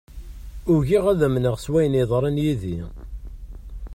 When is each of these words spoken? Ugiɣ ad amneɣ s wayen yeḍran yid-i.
Ugiɣ 0.73 1.03
ad 1.11 1.19
amneɣ 1.27 1.55
s 1.63 1.65
wayen 1.71 1.97
yeḍran 1.99 2.41
yid-i. 2.43 2.79